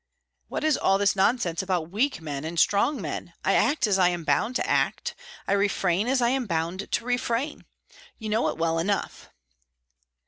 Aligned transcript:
What 0.47 0.63
is 0.63 0.77
all 0.77 0.97
this 0.97 1.15
nonsense 1.15 1.61
about 1.61 1.91
weak 1.91 2.21
men 2.21 2.43
and 2.43 2.59
strong 2.59 2.99
men? 2.99 3.33
I 3.45 3.53
act 3.53 3.85
as 3.85 3.99
I 3.99 4.09
am 4.09 4.23
bound 4.23 4.55
to 4.55 4.67
act; 4.67 5.13
I 5.47 5.53
refrain 5.53 6.07
as 6.07 6.23
I 6.23 6.29
am 6.29 6.47
bound 6.47 6.89
to 6.91 7.05
refrain. 7.05 7.65
You 8.17 8.29
know 8.29 8.47
it 8.47 8.57
well 8.57 8.79
enough." 8.79 9.29